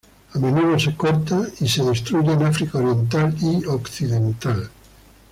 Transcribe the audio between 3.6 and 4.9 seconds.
occidental.